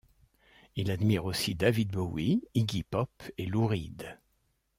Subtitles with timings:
[0.75, 4.17] Il admire aussi David Bowie, Iggy Pop et Lou Reed.